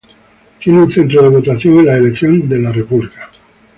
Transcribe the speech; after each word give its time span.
Tiene 0.59 0.81
un 0.81 0.89
centro 0.89 1.21
de 1.21 1.29
votación 1.29 1.77
en 1.77 1.85
las 1.85 1.97
elecciones 1.99 2.49
de 2.49 2.57
la 2.59 2.71
República. 2.71 3.29